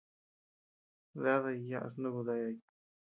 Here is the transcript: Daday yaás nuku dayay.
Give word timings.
Daday 1.21 1.59
yaás 1.69 1.93
nuku 2.01 2.21
dayay. 2.27 2.55